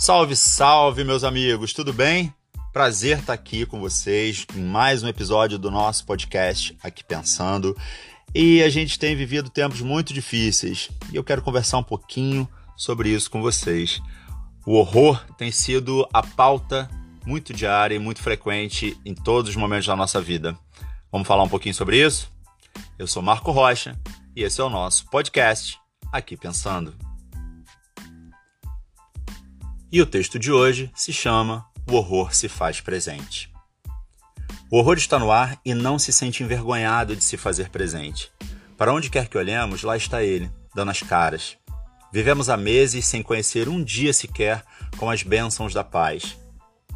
[0.00, 2.32] Salve, salve, meus amigos, tudo bem?
[2.72, 7.76] Prazer estar aqui com vocês em mais um episódio do nosso podcast Aqui Pensando.
[8.34, 13.10] E a gente tem vivido tempos muito difíceis e eu quero conversar um pouquinho sobre
[13.10, 14.00] isso com vocês.
[14.64, 16.88] O horror tem sido a pauta
[17.26, 20.58] muito diária e muito frequente em todos os momentos da nossa vida.
[21.12, 22.32] Vamos falar um pouquinho sobre isso?
[22.98, 24.00] Eu sou Marco Rocha
[24.34, 25.78] e esse é o nosso podcast
[26.10, 27.09] Aqui Pensando.
[29.92, 33.52] E o texto de hoje se chama O Horror se faz presente.
[34.70, 38.30] O horror está no ar e não se sente envergonhado de se fazer presente.
[38.78, 41.56] Para onde quer que olhemos, lá está ele, dando as caras.
[42.12, 44.64] Vivemos há meses sem conhecer um dia sequer
[44.96, 46.38] com as bênçãos da paz.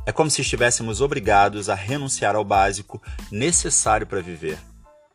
[0.06, 4.58] É como se estivéssemos obrigados a renunciar ao básico necessário para viver.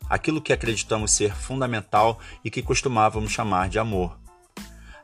[0.06, 4.20] Aquilo que acreditamos ser fundamental e que costumávamos chamar de amor.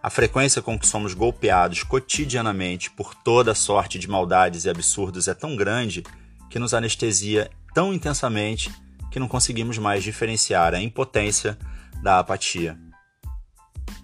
[0.06, 5.34] A frequência com que somos golpeados cotidianamente por toda sorte de maldades e absurdos é
[5.34, 6.04] tão grande
[6.48, 8.72] que nos anestesia tão intensamente
[9.10, 11.58] que não conseguimos mais diferenciar a impotência
[12.04, 12.78] da apatia.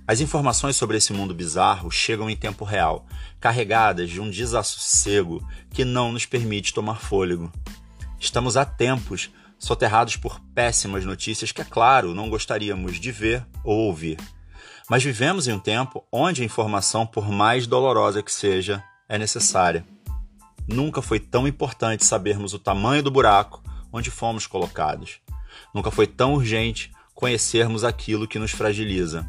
[0.05, 3.06] As informações sobre esse mundo bizarro chegam em tempo real,
[3.39, 7.48] carregadas de um desassossego que não nos permite tomar fôlego.
[8.19, 13.86] Estamos há tempos soterrados por péssimas notícias que, é claro, não gostaríamos de ver ou
[13.86, 14.19] ouvir.
[14.93, 19.87] Mas vivemos em um tempo onde a informação, por mais dolorosa que seja, é necessária.
[20.69, 25.19] Nunca foi tão importante sabermos o tamanho do buraco onde fomos colocados.
[25.75, 29.27] Nunca foi tão urgente conhecermos aquilo que nos fragiliza.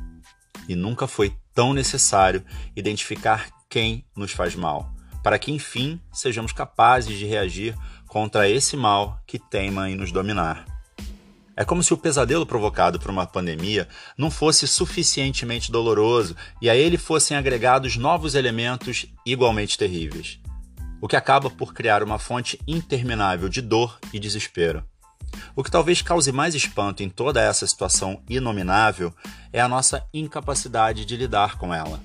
[0.68, 2.44] E nunca foi tão necessário
[2.76, 7.74] identificar quem nos faz mal, para que enfim sejamos capazes de reagir
[8.06, 10.73] contra esse mal que teima em nos dominar.
[11.56, 13.88] É como se o pesadelo provocado por uma pandemia
[14.18, 20.40] não fosse suficientemente doloroso e a ele fossem agregados novos elementos igualmente terríveis,
[21.00, 24.84] o que acaba por criar uma fonte interminável de dor e desespero.
[25.56, 29.14] O que talvez cause mais espanto em toda essa situação inominável
[29.52, 32.00] é a nossa incapacidade de lidar com ela.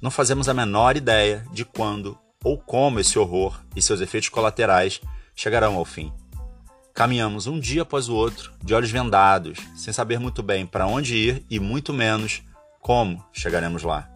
[0.00, 5.00] Não fazemos a menor ideia de quando ou como esse horror e seus efeitos colaterais
[5.34, 6.12] chegarão ao fim.
[6.94, 11.16] Caminhamos um dia após o outro, de olhos vendados, sem saber muito bem para onde
[11.16, 12.42] ir e muito menos
[12.80, 14.10] como chegaremos lá.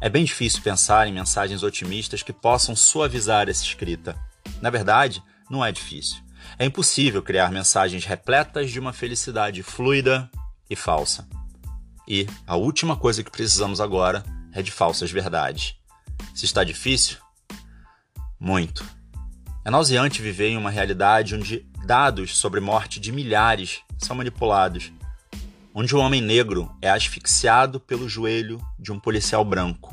[0.00, 4.16] É bem difícil pensar em mensagens otimistas que possam suavizar essa escrita.
[4.62, 6.18] Na verdade, não é difícil.
[6.58, 10.30] É impossível criar mensagens repletas de uma felicidade fluida
[10.70, 11.28] e falsa.
[12.08, 15.74] E a última coisa que precisamos agora é de falsas verdades.
[16.34, 17.18] Se está difícil?
[18.38, 18.95] Muito.
[19.66, 24.92] É nauseante viver em uma realidade onde dados sobre morte de milhares são manipulados,
[25.74, 29.92] onde um homem negro é asfixiado pelo joelho de um policial branco.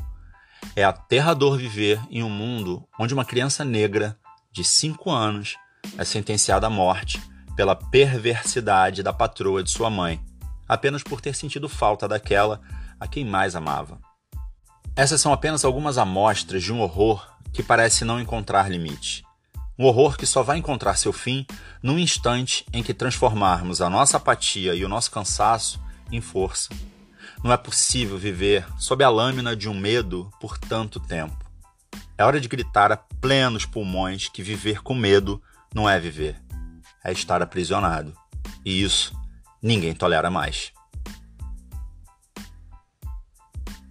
[0.76, 4.16] É aterrador viver em um mundo onde uma criança negra
[4.52, 5.56] de 5 anos
[5.98, 7.20] é sentenciada à morte
[7.56, 10.20] pela perversidade da patroa de sua mãe,
[10.68, 12.60] apenas por ter sentido falta daquela
[13.00, 13.98] a quem mais amava.
[14.94, 19.24] Essas são apenas algumas amostras de um horror que parece não encontrar limite.
[19.78, 21.46] Um horror que só vai encontrar seu fim
[21.82, 25.80] num instante em que transformarmos a nossa apatia e o nosso cansaço
[26.12, 26.70] em força.
[27.42, 31.44] Não é possível viver sob a lâmina de um medo por tanto tempo.
[32.16, 35.42] É hora de gritar a plenos pulmões que viver com medo
[35.74, 36.40] não é viver,
[37.02, 38.14] é estar aprisionado.
[38.64, 39.12] E isso
[39.60, 40.72] ninguém tolera mais.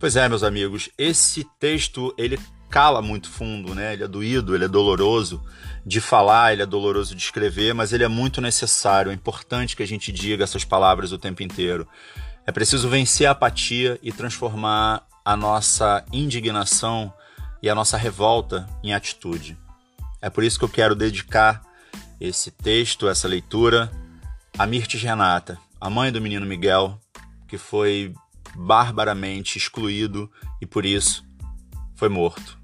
[0.03, 2.37] Pois é, meus amigos, esse texto ele
[2.69, 3.93] cala muito fundo, né?
[3.93, 5.41] Ele é doído, ele é doloroso
[5.85, 9.11] de falar, ele é doloroso de escrever, mas ele é muito necessário.
[9.11, 11.87] É importante que a gente diga essas palavras o tempo inteiro.
[12.45, 17.13] É preciso vencer a apatia e transformar a nossa indignação
[17.61, 19.57] e a nossa revolta em atitude.
[20.21, 21.61] É por isso que eu quero dedicar
[22.19, 23.89] esse texto, essa leitura,
[24.59, 26.99] a Mirtes Renata, a mãe do menino Miguel,
[27.47, 28.13] que foi
[28.55, 31.25] barbaramente excluído e por isso
[31.95, 32.57] foi morto.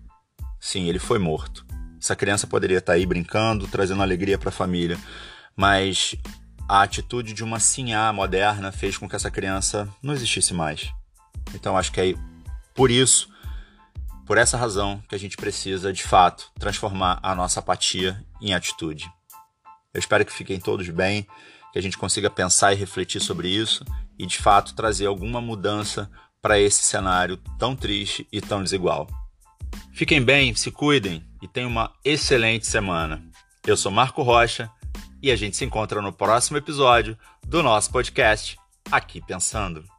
[0.60, 1.66] Sim, ele foi morto.
[2.02, 4.98] Essa criança poderia estar aí brincando, trazendo alegria para a família,
[5.56, 6.16] mas
[6.68, 10.92] a atitude de uma sinhá moderna fez com que essa criança não existisse mais.
[11.54, 12.14] Então acho que é
[12.76, 13.30] por isso,
[14.26, 19.12] por essa razão, que a gente precisa de fato transformar a nossa apatia em atitude.
[19.94, 21.28] Eu espero que fiquem todos bem,
[21.72, 23.84] que a gente consiga pensar e refletir sobre isso
[24.18, 26.10] e de fato trazer alguma mudança
[26.42, 29.08] para esse cenário tão triste e tão desigual.
[29.94, 33.24] Fiquem bem, se cuidem e tenham uma excelente semana.
[33.66, 34.70] Eu sou Marco Rocha
[35.22, 38.58] e a gente se encontra no próximo episódio do nosso podcast
[38.92, 39.99] Aqui Pensando.